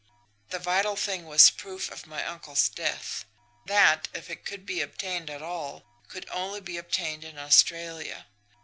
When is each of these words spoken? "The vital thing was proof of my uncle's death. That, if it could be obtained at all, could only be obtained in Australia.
"The 0.49 0.57
vital 0.57 0.95
thing 0.95 1.27
was 1.27 1.51
proof 1.51 1.91
of 1.91 2.07
my 2.07 2.25
uncle's 2.25 2.69
death. 2.69 3.25
That, 3.67 4.07
if 4.15 4.31
it 4.31 4.45
could 4.45 4.65
be 4.65 4.81
obtained 4.81 5.29
at 5.29 5.43
all, 5.43 5.83
could 6.07 6.27
only 6.31 6.59
be 6.59 6.77
obtained 6.77 7.23
in 7.23 7.37
Australia. 7.37 8.25